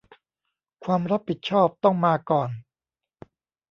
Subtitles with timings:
[0.83, 2.49] ความรับผิดชอบต้องมาก่อน